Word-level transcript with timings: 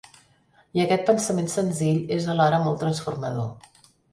I 0.77 0.81
aquest 0.83 1.03
pensament 1.09 1.51
senzill 1.57 2.01
és 2.17 2.27
alhora 2.35 2.63
molt 2.67 2.81
transformador. 2.85 3.89